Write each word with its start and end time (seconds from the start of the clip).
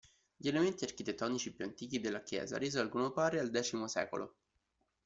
Gli 0.35 0.47
elementi 0.47 0.83
architettonici 0.83 1.53
più 1.53 1.63
antichi 1.63 1.99
della 1.99 2.23
chiesa 2.23 2.57
risalgono, 2.57 3.11
pare, 3.11 3.39
al 3.39 3.51
X 3.51 3.83
secolo. 3.83 4.35